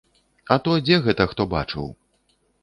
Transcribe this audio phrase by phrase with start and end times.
[0.55, 1.85] А то дзе гэта хто бачыў!